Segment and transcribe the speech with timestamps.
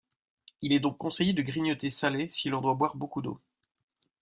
[0.63, 3.39] Il est donc conseillé de grignoter salé si l'on doit boire beaucoup d'eau.